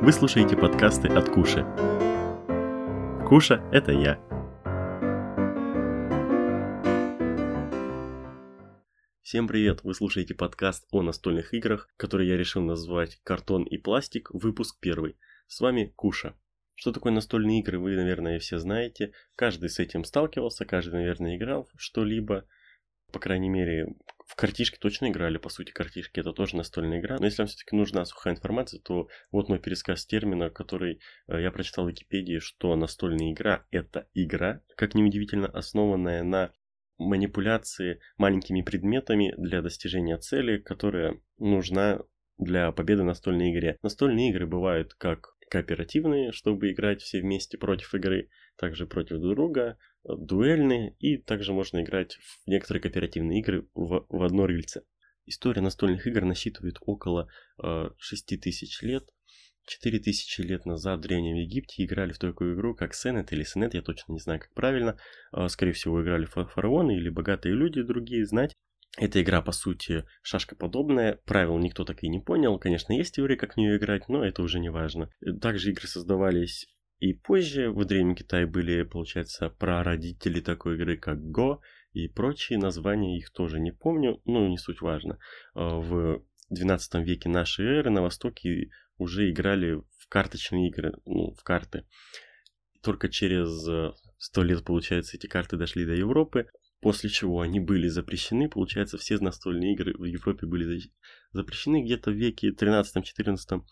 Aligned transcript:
Вы 0.00 0.12
слушаете 0.12 0.56
подкасты 0.56 1.08
от 1.08 1.28
Куши. 1.28 1.66
Куша– 3.26 3.68
это 3.72 3.90
я. 3.90 4.14
Всем 9.22 9.48
привет! 9.48 9.82
Вы 9.82 9.94
слушаете 9.94 10.36
подкаст 10.36 10.86
о 10.92 11.02
настольных 11.02 11.52
играх, 11.52 11.88
который 11.96 12.28
я 12.28 12.36
решил 12.36 12.62
назвать 12.62 13.20
«Картон 13.24 13.64
и 13.64 13.76
пластик», 13.76 14.30
выпуск 14.32 14.76
первый. 14.78 15.18
С 15.48 15.58
вами 15.58 15.92
Куша. 15.96 16.36
Что 16.76 16.92
такое 16.92 17.12
настольные 17.12 17.58
игры, 17.58 17.80
вы, 17.80 17.96
наверное, 17.96 18.38
все 18.38 18.60
знаете. 18.60 19.12
Каждый 19.34 19.68
с 19.68 19.80
этим 19.80 20.04
сталкивался, 20.04 20.64
каждый, 20.64 20.94
наверное, 20.94 21.36
играл 21.36 21.68
что-либо. 21.76 22.46
По 23.12 23.18
крайней 23.18 23.48
мере, 23.48 23.96
в 24.28 24.36
картишки 24.36 24.78
точно 24.78 25.08
играли, 25.08 25.38
по 25.38 25.48
сути, 25.48 25.72
картишки 25.72 26.20
это 26.20 26.32
тоже 26.32 26.54
настольная 26.54 27.00
игра. 27.00 27.16
Но 27.18 27.24
если 27.24 27.42
вам 27.42 27.48
все-таки 27.48 27.74
нужна 27.74 28.04
сухая 28.04 28.34
информация, 28.34 28.78
то 28.78 29.08
вот 29.32 29.48
мой 29.48 29.58
пересказ 29.58 30.04
термина, 30.04 30.50
который 30.50 31.00
э, 31.26 31.40
я 31.40 31.50
прочитал 31.50 31.86
в 31.86 31.88
Википедии, 31.88 32.38
что 32.38 32.76
настольная 32.76 33.32
игра 33.32 33.64
это 33.70 34.06
игра, 34.12 34.60
как 34.76 34.94
неудивительно, 34.94 35.48
основанная 35.48 36.22
на 36.22 36.52
манипуляции 36.98 38.00
маленькими 38.18 38.60
предметами 38.60 39.34
для 39.38 39.62
достижения 39.62 40.18
цели, 40.18 40.58
которая 40.58 41.18
нужна 41.38 42.00
для 42.36 42.70
победы 42.72 43.02
в 43.02 43.06
настольной 43.06 43.50
игре. 43.52 43.78
Настольные 43.82 44.28
игры 44.28 44.46
бывают 44.46 44.92
как 44.94 45.38
кооперативные, 45.48 46.32
чтобы 46.32 46.70
играть 46.70 47.00
все 47.00 47.22
вместе 47.22 47.56
против 47.56 47.94
игры, 47.94 48.28
также 48.56 48.86
против 48.86 49.20
друг 49.20 49.36
друга, 49.36 49.78
дуэльные, 50.16 50.96
и 50.98 51.16
также 51.18 51.52
можно 51.52 51.82
играть 51.82 52.14
в 52.14 52.46
некоторые 52.46 52.82
кооперативные 52.82 53.40
игры 53.40 53.68
в, 53.74 54.06
в 54.08 54.22
одно 54.22 54.46
рыльце. 54.46 54.82
История 55.26 55.60
настольных 55.60 56.06
игр 56.06 56.24
насчитывает 56.24 56.78
около 56.80 57.28
э, 57.62 57.90
6000 57.98 58.82
лет. 58.82 59.04
4000 59.66 60.40
лет 60.40 60.64
назад 60.64 61.00
в 61.00 61.02
Древнем 61.02 61.36
Египте 61.36 61.84
играли 61.84 62.12
в 62.12 62.18
такую 62.18 62.54
игру, 62.54 62.74
как 62.74 62.94
Сенет 62.94 63.32
или 63.32 63.42
Сенет, 63.42 63.74
я 63.74 63.82
точно 63.82 64.14
не 64.14 64.20
знаю, 64.20 64.40
как 64.40 64.54
правильно. 64.54 64.96
Э, 65.32 65.48
скорее 65.48 65.72
всего, 65.72 66.02
играли 66.02 66.24
фараоны 66.24 66.96
или 66.96 67.10
богатые 67.10 67.54
люди 67.54 67.82
другие 67.82 68.24
знать. 68.24 68.54
Эта 68.96 69.22
игра, 69.22 69.42
по 69.42 69.52
сути, 69.52 70.04
шашкоподобная, 70.22 71.20
правил 71.24 71.58
никто 71.58 71.84
так 71.84 72.02
и 72.02 72.08
не 72.08 72.20
понял. 72.20 72.58
Конечно, 72.58 72.92
есть 72.92 73.14
теория, 73.14 73.36
как 73.36 73.54
в 73.54 73.56
нее 73.58 73.76
играть, 73.76 74.08
но 74.08 74.24
это 74.24 74.42
уже 74.42 74.58
не 74.58 74.70
важно. 74.70 75.10
Также 75.40 75.70
игры 75.70 75.86
создавались 75.86 76.66
и 76.98 77.12
позже 77.12 77.70
в 77.70 77.84
Древнем 77.84 78.14
Китае 78.14 78.46
были, 78.46 78.82
получается, 78.82 79.50
прародители 79.50 80.40
такой 80.40 80.74
игры, 80.74 80.96
как 80.96 81.20
Го, 81.30 81.60
и 81.92 82.08
прочие 82.08 82.58
названия 82.58 83.16
их 83.16 83.30
тоже 83.30 83.60
не 83.60 83.70
помню, 83.70 84.20
но 84.24 84.46
не 84.48 84.58
суть 84.58 84.80
важно. 84.80 85.18
А, 85.54 85.78
в 85.78 86.24
12 86.50 86.94
веке 87.06 87.28
нашей 87.28 87.66
эры 87.66 87.90
на 87.90 88.02
Востоке 88.02 88.70
уже 88.96 89.30
играли 89.30 89.74
в 89.74 90.08
карточные 90.08 90.68
игры, 90.68 90.94
ну, 91.06 91.34
в 91.34 91.42
карты. 91.42 91.84
Только 92.82 93.08
через 93.08 93.94
100 94.18 94.42
лет, 94.42 94.64
получается, 94.64 95.16
эти 95.16 95.26
карты 95.26 95.56
дошли 95.56 95.84
до 95.84 95.94
Европы, 95.94 96.46
после 96.80 97.10
чего 97.10 97.40
они 97.40 97.60
были 97.60 97.88
запрещены. 97.88 98.48
Получается, 98.48 98.98
все 98.98 99.18
настольные 99.18 99.74
игры 99.74 99.94
в 99.96 100.04
Европе 100.04 100.46
были 100.46 100.80
запрещены 101.32 101.84
где-то 101.84 102.10
в 102.10 102.14
веке 102.14 102.50
13-14 102.50 103.62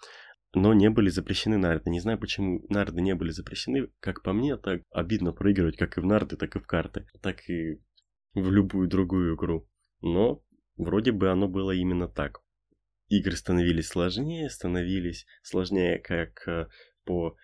но 0.57 0.73
не 0.73 0.89
были 0.89 1.11
запрещены 1.11 1.59
нарды. 1.59 1.91
Не 1.91 2.01
знаю, 2.01 2.19
почему 2.19 2.65
нарды 2.71 3.03
не 3.03 3.15
были 3.15 3.31
запрещены. 3.31 3.91
Как 4.01 4.23
по 4.23 4.33
мне, 4.33 4.57
так 4.57 4.81
обидно 4.91 5.33
проигрывать 5.33 5.77
как 5.77 5.99
и 5.99 6.01
в 6.01 6.07
нарды, 6.07 6.37
так 6.37 6.57
и 6.57 6.59
в 6.59 6.67
карты, 6.67 7.07
так 7.21 7.47
и 7.51 7.83
в 8.33 8.51
любую 8.51 8.89
другую 8.89 9.37
игру. 9.37 9.69
Но 10.01 10.43
вроде 10.79 11.13
бы 11.13 11.31
оно 11.31 11.47
было 11.47 11.73
именно 11.73 12.09
так. 12.09 12.41
Игры 13.09 13.37
становились 13.37 13.89
сложнее, 13.89 14.49
становились 14.49 15.27
сложнее 15.43 15.99
как 15.99 16.49
э, 16.49 16.69
по 17.05 17.37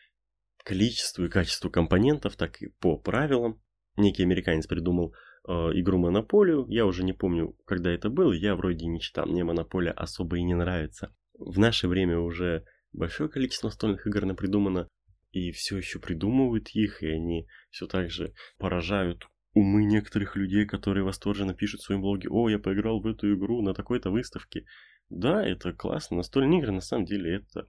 количеству 0.64 1.27
и 1.27 1.28
качеству 1.28 1.70
компонентов, 1.70 2.36
так 2.36 2.62
и 2.62 2.68
по 2.80 2.96
правилам. 2.96 3.60
Некий 3.96 4.22
американец 4.22 4.67
придумал 4.67 5.12
э, 5.46 5.52
игру 5.52 5.98
Монополию. 5.98 6.64
Я 6.68 6.86
уже 6.86 7.05
не 7.05 7.12
помню, 7.12 7.58
когда 7.67 7.90
это 7.90 8.08
было. 8.08 8.33
Я 8.33 8.56
вроде 8.56 8.86
не 8.86 9.00
читал. 9.00 9.27
Мне 9.27 9.44
Монополия 9.44 9.92
особо 9.92 10.39
и 10.39 10.42
не 10.42 10.55
нравится. 10.55 11.14
В 11.34 11.58
наше 11.58 11.89
время 11.89 12.18
уже 12.18 12.64
большое 12.92 13.29
количество 13.29 13.69
настольных 13.69 14.07
игр 14.07 14.25
напридумано, 14.25 14.89
и 15.33 15.51
все 15.51 15.79
еще 15.79 15.98
придумывают 15.98 16.69
их, 16.70 17.03
и 17.03 17.08
они 17.08 17.47
все 17.70 17.86
так 17.86 18.11
же 18.11 18.35
поражают 18.58 19.29
умы 19.55 19.85
некоторых 19.85 20.36
людей, 20.36 20.67
которые 20.67 21.05
восторженно 21.05 21.55
пишут 21.55 21.80
в 21.80 21.85
своем 21.85 22.01
блоге, 22.01 22.29
о, 22.30 22.48
я 22.48 22.58
поиграл 22.58 23.01
в 23.01 23.07
эту 23.07 23.35
игру 23.35 23.63
на 23.63 23.75
такой-то 23.75 24.11
выставке. 24.11 24.64
Да, 25.11 25.47
это 25.47 25.73
классно, 25.73 26.19
настольные 26.19 26.61
игры 26.61 26.73
на 26.73 26.80
самом 26.80 27.05
деле 27.05 27.36
это 27.36 27.67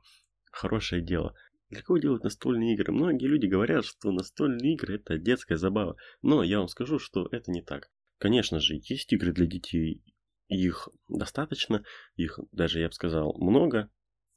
хорошее 0.51 1.01
дело. 1.01 1.35
Для 1.69 1.81
кого 1.81 1.97
делают 1.97 2.23
настольные 2.23 2.75
игры? 2.75 2.93
Многие 2.93 3.25
люди 3.25 3.47
говорят, 3.47 3.85
что 3.85 4.11
настольные 4.11 4.75
игры 4.75 4.95
это 4.95 5.17
детская 5.17 5.57
забава, 5.57 5.97
но 6.21 6.43
я 6.43 6.59
вам 6.59 6.67
скажу, 6.67 6.99
что 6.99 7.27
это 7.31 7.51
не 7.51 7.61
так. 7.61 7.89
Конечно 8.19 8.59
же, 8.59 8.75
есть 8.75 9.11
игры 9.11 9.33
для 9.33 9.47
детей, 9.47 10.03
их 10.47 10.87
достаточно, 11.09 11.83
их 12.15 12.39
даже, 12.51 12.79
я 12.79 12.87
бы 12.87 12.93
сказал, 12.93 13.35
много, 13.37 13.89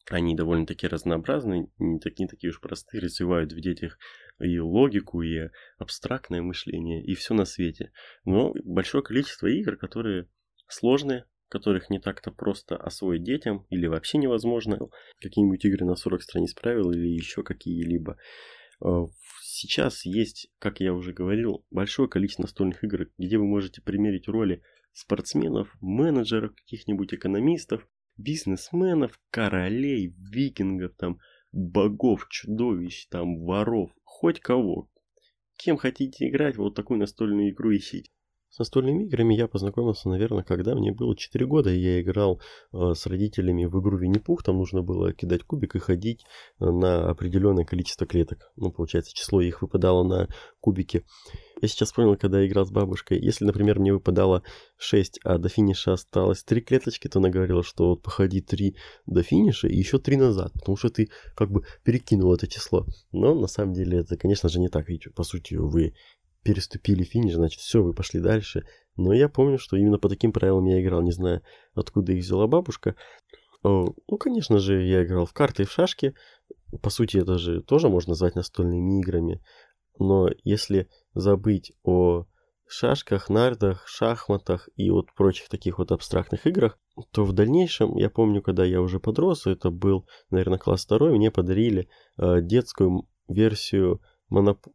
они 0.08 0.34
довольно-таки 0.34 0.86
разнообразны, 0.86 1.70
не, 1.78 1.98
так, 1.98 2.18
не 2.18 2.26
такие 2.26 2.50
уж 2.50 2.60
простые, 2.60 3.02
развивают 3.02 3.52
в 3.52 3.60
детях 3.60 3.98
и 4.38 4.58
логику, 4.58 5.22
и 5.22 5.48
абстрактное 5.78 6.42
мышление, 6.42 7.04
и 7.04 7.14
все 7.14 7.34
на 7.34 7.44
свете. 7.44 7.92
Но 8.24 8.54
большое 8.64 9.02
количество 9.02 9.46
игр, 9.46 9.76
которые 9.76 10.28
сложные, 10.68 11.24
которых 11.48 11.90
не 11.90 11.98
так-то 11.98 12.30
просто 12.30 12.76
освоить 12.76 13.24
детям, 13.24 13.66
или 13.70 13.86
вообще 13.86 14.18
невозможно. 14.18 14.78
Какие-нибудь 15.20 15.64
игры 15.64 15.84
на 15.84 15.96
40 15.96 16.22
страниц 16.22 16.54
правил, 16.54 16.90
или 16.90 17.08
еще 17.08 17.42
какие-либо. 17.42 18.16
А, 18.80 19.06
сейчас 19.42 20.04
есть, 20.04 20.50
как 20.58 20.80
я 20.80 20.92
уже 20.92 21.12
говорил, 21.12 21.64
большое 21.70 22.08
количество 22.08 22.42
настольных 22.42 22.82
игр, 22.84 23.08
где 23.18 23.38
вы 23.38 23.46
можете 23.46 23.80
примерить 23.80 24.28
роли 24.28 24.62
спортсменов, 24.92 25.74
менеджеров, 25.80 26.54
каких-нибудь 26.54 27.14
экономистов, 27.14 27.86
бизнесменов, 28.16 29.18
королей, 29.30 30.14
викингов, 30.18 30.94
там, 30.96 31.18
богов, 31.52 32.28
чудовищ, 32.28 33.06
там, 33.08 33.38
воров, 33.44 33.90
хоть 34.04 34.40
кого. 34.40 34.88
Кем 35.56 35.76
хотите 35.76 36.28
играть, 36.28 36.56
вот 36.56 36.74
такую 36.74 37.00
настольную 37.00 37.50
игру 37.50 37.74
ищите. 37.74 38.10
С 38.56 38.58
настольными 38.58 39.04
играми 39.04 39.34
я 39.34 39.48
познакомился, 39.48 40.08
наверное, 40.08 40.42
когда 40.42 40.74
мне 40.74 40.90
было 40.90 41.14
4 41.14 41.44
года, 41.44 41.70
и 41.70 41.78
я 41.78 42.00
играл 42.00 42.40
э, 42.72 42.94
с 42.94 43.04
родителями 43.06 43.66
в 43.66 43.78
игру 43.80 43.98
Винни-Пух, 43.98 44.42
там 44.42 44.56
нужно 44.56 44.82
было 44.82 45.12
кидать 45.12 45.42
кубик 45.42 45.74
и 45.74 45.78
ходить 45.78 46.24
э, 46.58 46.64
на 46.64 47.10
определенное 47.10 47.66
количество 47.66 48.06
клеток. 48.06 48.50
Ну, 48.56 48.72
получается, 48.72 49.12
число 49.14 49.42
их 49.42 49.60
выпадало 49.60 50.04
на 50.04 50.28
кубики. 50.60 51.04
Я 51.62 51.68
сейчас 51.68 51.92
понял, 51.92 52.16
когда 52.16 52.40
я 52.40 52.46
играл 52.46 52.66
с 52.66 52.70
бабушкой, 52.70 53.18
если, 53.18 53.46
например, 53.46 53.78
мне 53.78 53.92
выпадало 53.92 54.42
6, 54.76 55.20
а 55.24 55.38
до 55.38 55.48
финиша 55.48 55.94
осталось 55.94 56.44
3 56.44 56.60
клеточки, 56.60 57.08
то 57.08 57.18
она 57.18 57.30
говорила, 57.30 57.62
что 57.62 57.90
вот 57.90 58.02
походи 58.02 58.42
3 58.42 58.76
до 59.06 59.22
финиша 59.22 59.66
и 59.66 59.76
еще 59.76 59.98
3 59.98 60.16
назад, 60.16 60.52
потому 60.52 60.76
что 60.76 60.90
ты 60.90 61.08
как 61.34 61.50
бы 61.50 61.62
перекинул 61.82 62.34
это 62.34 62.46
число. 62.46 62.86
Но 63.12 63.34
на 63.34 63.46
самом 63.46 63.72
деле 63.72 64.00
это, 64.00 64.18
конечно 64.18 64.50
же, 64.50 64.60
не 64.60 64.68
так, 64.68 64.88
ведь 64.88 65.14
по 65.14 65.22
сути 65.24 65.54
вы 65.54 65.94
переступили 66.42 67.04
финиш, 67.04 67.34
значит, 67.34 67.60
все, 67.60 67.82
вы 67.82 67.94
пошли 67.94 68.20
дальше. 68.20 68.64
Но 68.96 69.12
я 69.14 69.28
помню, 69.28 69.58
что 69.58 69.76
именно 69.76 69.98
по 69.98 70.08
таким 70.08 70.32
правилам 70.32 70.66
я 70.66 70.80
играл, 70.82 71.02
не 71.02 71.12
знаю, 71.12 71.42
откуда 71.74 72.12
их 72.12 72.22
взяла 72.22 72.46
бабушка. 72.46 72.96
Ну, 73.62 73.94
конечно 74.20 74.58
же, 74.58 74.82
я 74.82 75.04
играл 75.04 75.26
в 75.26 75.32
карты 75.32 75.64
и 75.64 75.66
в 75.66 75.72
шашки. 75.72 76.14
По 76.82 76.90
сути, 76.90 77.16
это 77.16 77.38
же 77.38 77.62
тоже 77.62 77.88
можно 77.88 78.10
назвать 78.10 78.36
настольными 78.36 79.00
играми. 79.00 79.42
Но 79.98 80.28
если 80.44 80.88
забыть 81.14 81.72
о 81.82 82.26
шашках, 82.68 83.28
нардах, 83.28 83.86
шахматах 83.86 84.68
и 84.76 84.90
вот 84.90 85.12
прочих 85.14 85.48
таких 85.48 85.78
вот 85.78 85.92
абстрактных 85.92 86.46
играх, 86.46 86.78
то 87.12 87.24
в 87.24 87.32
дальнейшем, 87.32 87.96
я 87.96 88.10
помню, 88.10 88.42
когда 88.42 88.64
я 88.64 88.80
уже 88.80 88.98
подрос, 88.98 89.46
это 89.46 89.70
был, 89.70 90.06
наверное, 90.30 90.58
класс 90.58 90.84
второй, 90.84 91.12
мне 91.12 91.30
подарили 91.30 91.88
э, 92.18 92.40
детскую 92.40 93.08
версию 93.28 94.00
моноп 94.28 94.66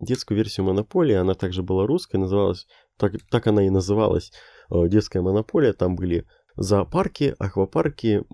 детскую 0.00 0.36
версию 0.36 0.66
Монополии, 0.66 1.14
она 1.14 1.34
также 1.34 1.62
была 1.62 1.86
русская, 1.86 2.18
называлась, 2.18 2.66
так, 2.96 3.14
так 3.30 3.46
она 3.46 3.66
и 3.66 3.70
называлась, 3.70 4.32
э, 4.70 4.88
детская 4.88 5.22
Монополия, 5.22 5.72
там 5.72 5.96
были 5.96 6.24
зоопарки, 6.56 7.34
аквапарки, 7.38 8.24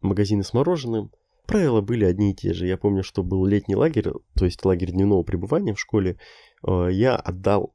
магазины 0.00 0.42
с 0.42 0.52
мороженым. 0.52 1.12
Правила 1.50 1.80
были 1.80 2.04
одни 2.04 2.30
и 2.30 2.34
те 2.34 2.54
же. 2.54 2.68
Я 2.68 2.76
помню, 2.76 3.02
что 3.02 3.24
был 3.24 3.44
летний 3.44 3.74
лагерь, 3.74 4.10
то 4.36 4.44
есть 4.44 4.64
лагерь 4.64 4.92
дневного 4.92 5.24
пребывания 5.24 5.74
в 5.74 5.80
школе. 5.80 6.16
Э, 6.64 6.86
я 6.92 7.16
отдал, 7.16 7.74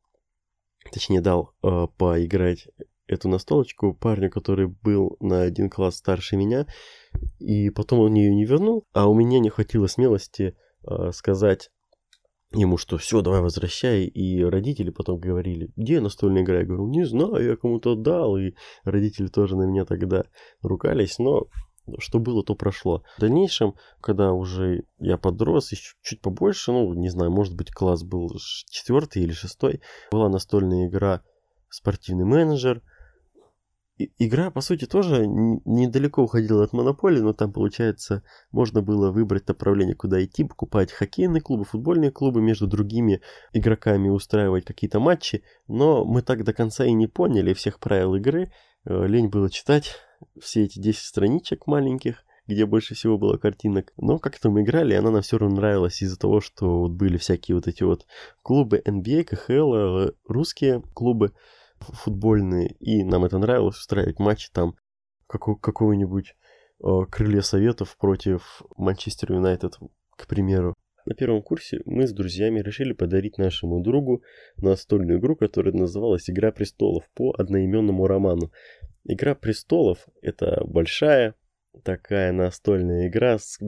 точнее 0.94 1.20
дал 1.20 1.52
э, 1.62 1.88
поиграть 1.98 2.70
эту 3.08 3.28
настолочку 3.28 3.94
парню, 3.94 4.32
который 4.32 4.68
был 4.68 5.18
на 5.20 5.42
один 5.42 5.70
класс 5.70 5.98
старше 5.98 6.38
меня, 6.38 6.68
и 7.38 7.70
потом 7.70 8.00
он 8.00 8.14
ее 8.14 8.34
не 8.34 8.46
вернул, 8.46 8.86
а 8.94 9.10
у 9.10 9.14
меня 9.14 9.40
не 9.40 9.50
хватило 9.50 9.88
смелости 9.88 10.56
сказать 11.12 11.70
ему, 12.54 12.78
что 12.78 12.98
все, 12.98 13.22
давай 13.22 13.42
возвращай. 13.42 14.06
И 14.06 14.42
родители 14.44 14.90
потом 14.90 15.20
говорили, 15.20 15.70
где 15.76 16.00
настольная 16.00 16.44
игра? 16.44 16.60
Я 16.60 16.66
говорю, 16.66 16.88
не 16.88 17.06
знаю, 17.06 17.44
я 17.44 17.56
кому-то 17.58 17.96
дал. 17.96 18.38
И 18.38 18.54
родители 18.84 19.28
тоже 19.28 19.58
на 19.58 19.64
меня 19.64 19.84
тогда 19.84 20.24
ругались, 20.62 21.20
но 21.20 21.48
что 22.00 22.20
было, 22.20 22.44
то 22.44 22.56
прошло. 22.56 23.04
В 23.18 23.22
дальнейшем, 23.22 23.76
когда 24.02 24.34
уже 24.34 24.84
я 25.00 25.18
подрос, 25.18 25.72
еще 25.72 25.96
чуть 26.02 26.22
побольше, 26.22 26.72
ну, 26.72 26.94
не 26.94 27.10
знаю, 27.10 27.32
может 27.32 27.56
быть, 27.56 27.72
класс 27.72 28.04
был 28.04 28.30
четвертый 28.70 29.24
или 29.24 29.34
шестой, 29.34 29.82
была 30.12 30.30
настольная 30.30 30.88
игра 30.88 31.22
«Спортивный 31.70 32.26
менеджер», 32.26 32.82
игра, 34.18 34.52
по 34.52 34.62
сути, 34.62 34.86
тоже 34.86 35.26
недалеко 35.26 36.24
уходила 36.24 36.64
от 36.64 36.74
монополии, 36.74 37.20
но 37.22 37.34
там, 37.34 37.54
получается, 37.54 38.24
можно 38.52 38.82
было 38.82 39.12
выбрать 39.12 39.48
направление, 39.48 39.96
куда 39.96 40.24
идти, 40.24 40.44
покупать 40.44 40.92
хоккейные 40.92 41.42
клубы, 41.42 41.64
футбольные 41.66 42.12
клубы, 42.12 42.42
между 42.42 42.68
другими 42.68 43.22
игроками 43.54 44.10
устраивать 44.10 44.66
какие-то 44.66 45.00
матчи, 45.00 45.44
но 45.68 46.04
мы 46.04 46.22
так 46.22 46.44
до 46.44 46.54
конца 46.54 46.86
и 46.86 46.94
не 46.94 47.08
поняли 47.08 47.54
всех 47.54 47.80
правил 47.80 48.16
игры, 48.16 48.52
э, 48.86 49.08
лень 49.08 49.30
было 49.30 49.50
читать 49.50 49.96
все 50.40 50.64
эти 50.64 50.80
10 50.80 51.00
страничек 51.04 51.68
маленьких, 51.68 52.24
где 52.48 52.66
больше 52.66 52.96
всего 52.96 53.18
было 53.18 53.38
картинок. 53.38 53.92
Но 53.98 54.20
как-то 54.20 54.50
мы 54.50 54.62
играли, 54.62 54.94
и 54.94 54.98
она 54.98 55.12
нам 55.12 55.22
все 55.22 55.38
равно 55.38 55.58
нравилась 55.58 56.02
из-за 56.02 56.18
того, 56.18 56.42
что 56.42 56.82
вот 56.82 56.92
были 56.92 57.18
всякие 57.18 57.56
вот 57.56 57.68
эти 57.68 57.84
вот 57.84 58.06
клубы 58.42 58.82
NBA, 58.86 59.24
КХЛ, 59.24 59.76
э, 59.76 60.12
русские 60.28 60.82
клубы 60.94 61.34
футбольные, 61.80 62.74
и 62.80 63.04
нам 63.04 63.26
это 63.26 63.38
нравилось, 63.38 63.78
устраивать 63.78 64.20
матчи 64.20 64.50
там 64.52 64.76
какого- 65.28 65.58
какого-нибудь 65.58 66.36
э, 66.84 66.88
Крылья 67.10 67.42
Советов 67.42 67.98
против 67.98 68.62
Манчестер 68.78 69.34
Юнайтед, 69.34 69.78
к 70.16 70.28
примеру. 70.28 70.76
На 71.06 71.14
первом 71.14 71.42
курсе 71.42 71.82
мы 71.86 72.08
с 72.08 72.14
друзьями 72.14 72.62
решили 72.62 72.94
подарить 72.94 73.38
нашему 73.38 73.82
другу 73.82 74.24
настольную 74.58 75.20
игру, 75.20 75.36
которая 75.36 75.74
называлась 75.74 76.30
«Игра 76.30 76.52
престолов» 76.52 77.08
по 77.14 77.34
одноименному 77.38 78.08
роману. 78.08 78.52
«Игра 79.04 79.36
престолов»— 79.36 80.08
это 80.22 80.64
большая 80.66 81.36
такая 81.84 82.32
настольная 82.32 83.08
игра 83.08 83.38
с, 83.38 83.60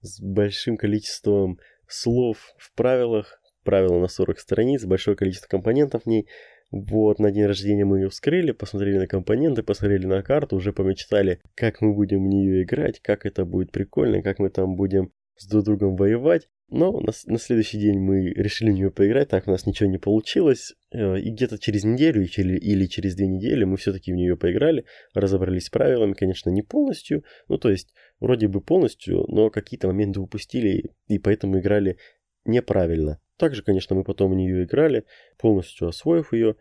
с 0.00 0.20
большим 0.20 0.76
количеством 0.76 1.58
слов 1.86 2.54
в 2.58 2.74
правилах, 2.74 3.40
правила 3.62 4.00
на 4.00 4.08
40 4.08 4.38
страниц, 4.38 4.84
большое 4.84 5.16
количество 5.16 5.48
компонентов 5.48 6.02
в 6.02 6.06
ней— 6.06 6.26
вот, 6.76 7.20
на 7.20 7.30
день 7.30 7.46
рождения 7.46 7.84
мы 7.84 8.00
ее 8.00 8.08
вскрыли, 8.08 8.50
посмотрели 8.50 8.98
на 8.98 9.06
компоненты, 9.06 9.62
посмотрели 9.62 10.06
на 10.06 10.24
карту, 10.24 10.56
уже 10.56 10.72
помечтали, 10.72 11.40
как 11.54 11.80
мы 11.80 11.94
будем 11.94 12.24
в 12.24 12.26
нее 12.26 12.64
играть, 12.64 12.98
как 12.98 13.26
это 13.26 13.44
будет 13.44 13.70
прикольно, 13.70 14.22
как 14.22 14.40
мы 14.40 14.50
там 14.50 14.74
будем 14.74 15.12
с 15.36 15.46
друг 15.46 15.64
другом 15.64 15.94
воевать. 15.94 16.48
Но 16.70 16.92
на, 17.00 17.12
на 17.26 17.38
следующий 17.38 17.78
день 17.78 17.98
мы 17.98 18.30
решили 18.30 18.70
в 18.70 18.74
нее 18.74 18.90
поиграть, 18.90 19.28
так 19.28 19.46
у 19.46 19.50
нас 19.50 19.66
ничего 19.66 19.88
не 19.88 19.98
получилось. 19.98 20.74
Э, 20.92 21.18
и 21.18 21.30
где-то 21.30 21.58
через 21.58 21.84
неделю 21.84 22.22
или, 22.22 22.56
или 22.56 22.86
через 22.86 23.14
две 23.14 23.26
недели 23.26 23.64
мы 23.64 23.76
все-таки 23.76 24.12
в 24.12 24.16
нее 24.16 24.36
поиграли, 24.36 24.86
разобрались 25.12 25.66
с 25.66 25.70
правилами, 25.70 26.14
конечно, 26.14 26.50
не 26.50 26.62
полностью, 26.62 27.22
ну 27.48 27.58
то 27.58 27.70
есть 27.70 27.92
вроде 28.18 28.48
бы 28.48 28.60
полностью, 28.60 29.24
но 29.28 29.50
какие-то 29.50 29.88
моменты 29.88 30.20
упустили, 30.20 30.90
и 31.06 31.18
поэтому 31.18 31.60
играли 31.60 31.98
неправильно. 32.44 33.20
Также, 33.36 33.62
конечно, 33.62 33.94
мы 33.94 34.04
потом 34.04 34.32
в 34.32 34.34
нее 34.34 34.64
играли, 34.64 35.04
полностью 35.38 35.88
освоив 35.88 36.32
ее. 36.32 36.56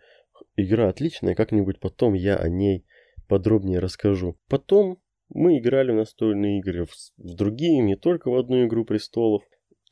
Игра 0.57 0.89
отличная, 0.89 1.35
как-нибудь 1.35 1.79
потом 1.79 2.13
я 2.13 2.35
о 2.35 2.49
ней 2.49 2.85
подробнее 3.27 3.79
расскажу. 3.79 4.37
Потом 4.49 4.99
мы 5.29 5.57
играли 5.57 5.91
в 5.91 5.95
настольные 5.95 6.59
игры 6.59 6.85
в, 6.85 6.91
в 7.17 7.35
другие, 7.35 7.79
не 7.79 7.95
только 7.95 8.29
в 8.29 8.35
одну 8.35 8.65
игру 8.65 8.85
престолов, 8.85 9.43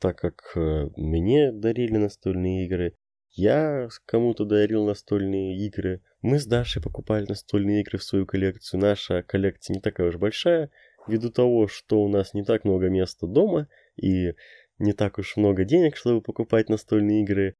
так 0.02 0.18
как 0.18 0.42
э, 0.56 0.88
мне 0.96 1.52
дарили 1.52 1.96
настольные 1.96 2.66
игры, 2.66 2.96
я 3.30 3.88
кому-то 4.04 4.44
дарил 4.44 4.84
настольные 4.84 5.56
игры. 5.64 6.02
Мы 6.22 6.40
с 6.40 6.44
Дашей 6.44 6.82
покупали 6.82 7.24
настольные 7.28 7.82
игры 7.82 7.98
в 7.98 8.02
свою 8.02 8.26
коллекцию. 8.26 8.80
Наша 8.80 9.22
коллекция 9.22 9.74
не 9.74 9.80
такая 9.80 10.08
уж 10.08 10.16
большая, 10.16 10.70
ввиду 11.06 11.30
того, 11.30 11.68
что 11.68 12.02
у 12.02 12.08
нас 12.08 12.34
не 12.34 12.42
так 12.44 12.64
много 12.64 12.88
места 12.88 13.28
дома, 13.28 13.68
и 13.94 14.34
не 14.78 14.92
так 14.92 15.18
уж 15.18 15.36
много 15.36 15.64
денег, 15.64 15.96
чтобы 15.96 16.20
покупать 16.20 16.68
настольные 16.68 17.22
игры. 17.22 17.54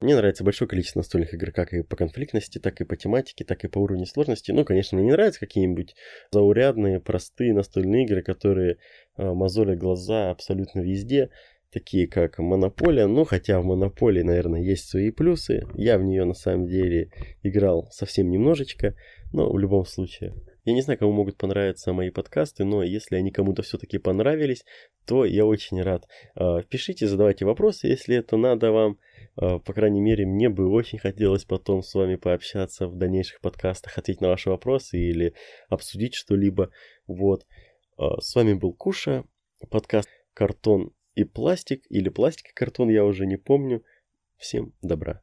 Мне 0.00 0.16
нравится 0.16 0.42
большое 0.42 0.68
количество 0.68 1.00
настольных 1.00 1.34
игр, 1.34 1.52
как 1.52 1.72
и 1.72 1.82
по 1.82 1.94
конфликтности, 1.94 2.58
так 2.58 2.80
и 2.80 2.84
по 2.84 2.96
тематике, 2.96 3.44
так 3.44 3.64
и 3.64 3.68
по 3.68 3.78
уровню 3.78 4.06
сложности. 4.06 4.50
Ну, 4.50 4.64
конечно, 4.64 4.96
мне 4.96 5.06
не 5.06 5.12
нравятся 5.12 5.40
какие-нибудь 5.40 5.94
заурядные, 6.32 7.00
простые 7.00 7.54
настольные 7.54 8.06
игры, 8.06 8.22
которые 8.22 8.78
э, 9.16 9.32
мозолят 9.32 9.78
глаза 9.78 10.30
абсолютно 10.30 10.80
везде, 10.80 11.30
такие 11.72 12.06
как 12.06 12.38
Монополия. 12.38 13.06
Ну, 13.06 13.24
хотя 13.24 13.60
в 13.60 13.64
Монополии, 13.64 14.22
наверное, 14.22 14.60
есть 14.60 14.88
свои 14.88 15.10
плюсы. 15.10 15.66
Я 15.74 15.98
в 15.98 16.02
нее 16.02 16.24
на 16.24 16.34
самом 16.34 16.66
деле 16.66 17.10
играл 17.42 17.88
совсем 17.90 18.30
немножечко, 18.30 18.94
но 19.32 19.50
в 19.50 19.58
любом 19.58 19.84
случае 19.86 20.34
я 20.64 20.74
не 20.74 20.82
знаю, 20.82 20.98
кому 20.98 21.12
могут 21.12 21.36
понравиться 21.36 21.92
мои 21.92 22.10
подкасты, 22.10 22.64
но 22.64 22.82
если 22.82 23.16
они 23.16 23.30
кому-то 23.30 23.62
все-таки 23.62 23.98
понравились, 23.98 24.64
то 25.06 25.24
я 25.24 25.46
очень 25.46 25.82
рад. 25.82 26.06
А, 26.34 26.62
пишите, 26.62 27.06
задавайте 27.06 27.44
вопросы, 27.44 27.88
если 27.88 28.16
это 28.16 28.36
надо 28.36 28.70
вам. 28.70 28.98
А, 29.36 29.58
по 29.58 29.72
крайней 29.72 30.00
мере, 30.00 30.26
мне 30.26 30.48
бы 30.48 30.68
очень 30.68 30.98
хотелось 30.98 31.44
потом 31.44 31.82
с 31.82 31.94
вами 31.94 32.16
пообщаться 32.16 32.86
в 32.86 32.96
дальнейших 32.96 33.40
подкастах, 33.40 33.96
ответить 33.96 34.20
на 34.20 34.28
ваши 34.28 34.50
вопросы 34.50 34.98
или 34.98 35.34
обсудить 35.68 36.14
что-либо. 36.14 36.70
Вот. 37.06 37.46
А, 37.96 38.20
с 38.20 38.34
вами 38.34 38.52
был 38.52 38.74
Куша, 38.74 39.24
подкаст 39.70 40.08
«Картон 40.34 40.92
и 41.14 41.24
пластик» 41.24 41.84
или 41.90 42.08
«Пластик 42.08 42.48
и 42.48 42.54
картон», 42.54 42.88
я 42.88 43.04
уже 43.04 43.26
не 43.26 43.36
помню. 43.36 43.84
Всем 44.36 44.74
добра. 44.82 45.22